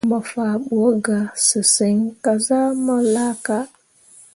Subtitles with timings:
[0.09, 1.17] Mo faa ɓu ga
[1.47, 3.57] sesǝŋ kah zah mu laaka.